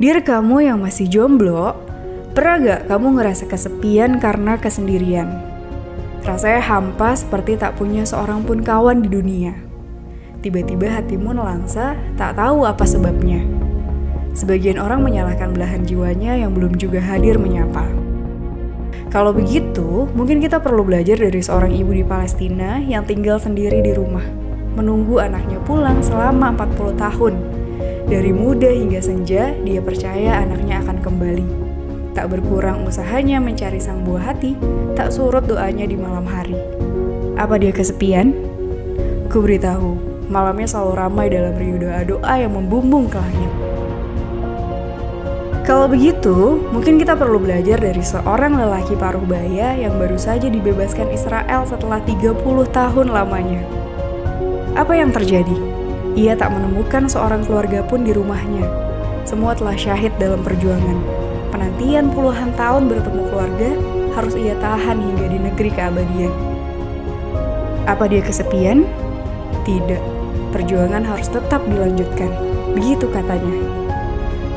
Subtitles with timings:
[0.00, 1.76] Dear kamu yang masih jomblo,
[2.32, 5.28] pernah gak kamu ngerasa kesepian karena kesendirian?
[6.24, 9.52] Rasanya hampa seperti tak punya seorang pun kawan di dunia.
[10.40, 13.44] Tiba-tiba hatimu nelangsa, tak tahu apa sebabnya.
[14.32, 17.84] Sebagian orang menyalahkan belahan jiwanya yang belum juga hadir menyapa.
[19.12, 23.92] Kalau begitu, mungkin kita perlu belajar dari seorang ibu di Palestina yang tinggal sendiri di
[23.92, 24.24] rumah,
[24.80, 27.59] menunggu anaknya pulang selama 40 tahun
[28.10, 31.46] dari muda hingga senja, dia percaya anaknya akan kembali.
[32.10, 34.58] Tak berkurang usahanya mencari sang buah hati,
[34.98, 36.58] tak surut doanya di malam hari.
[37.38, 38.34] Apa dia kesepian?
[39.30, 39.94] Ku beritahu,
[40.26, 43.52] malamnya selalu ramai dalam riuh doa-doa yang membumbung ke langit.
[45.62, 51.14] Kalau begitu, mungkin kita perlu belajar dari seorang lelaki paruh baya yang baru saja dibebaskan
[51.14, 52.42] Israel setelah 30
[52.74, 53.62] tahun lamanya.
[54.74, 55.54] Apa yang terjadi?
[56.20, 58.68] Ia tak menemukan seorang keluarga pun di rumahnya.
[59.24, 61.00] Semua telah syahid dalam perjuangan.
[61.48, 63.70] Penantian puluhan tahun bertemu keluarga
[64.12, 66.28] harus ia tahan hingga di negeri keabadian.
[67.88, 68.84] Apa dia kesepian?
[69.64, 70.02] Tidak.
[70.52, 72.28] Perjuangan harus tetap dilanjutkan.
[72.76, 73.56] Begitu katanya.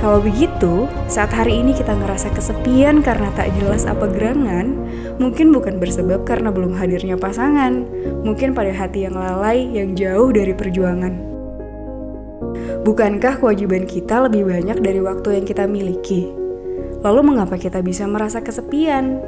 [0.04, 4.76] Kalau begitu, saat hari ini kita ngerasa kesepian karena tak jelas apa gerangan,
[5.16, 7.88] mungkin bukan bersebab karena belum hadirnya pasangan,
[8.20, 11.33] mungkin pada hati yang lalai yang jauh dari perjuangan.
[12.84, 16.28] Bukankah kewajiban kita lebih banyak dari waktu yang kita miliki?
[17.04, 19.20] Lalu mengapa kita bisa merasa kesepian?